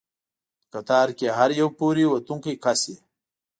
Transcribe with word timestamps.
په 0.59 0.65
قطار 0.73 1.07
کې 1.17 1.27
هر 1.37 1.49
یو 1.59 1.69
پورې 1.79 2.03
ووتونکی 2.07 2.53
کس 2.63 2.81
یې. 2.89 2.97